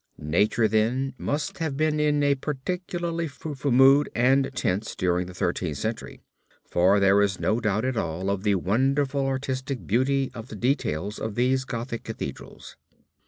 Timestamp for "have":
1.59-1.77